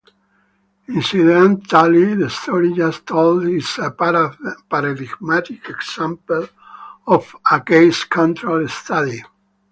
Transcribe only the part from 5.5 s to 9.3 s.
example of a case-control study.